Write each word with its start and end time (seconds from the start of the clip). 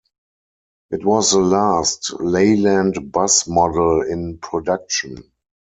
It 0.89 1.05
was 1.05 1.29
the 1.29 1.37
last 1.37 2.11
Leyland 2.19 3.11
bus 3.11 3.47
model 3.47 4.01
in 4.01 4.39
production. 4.39 5.31